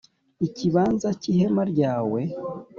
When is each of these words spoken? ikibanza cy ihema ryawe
ikibanza 0.47 1.07
cy 1.19 1.27
ihema 1.31 1.63
ryawe 1.71 2.21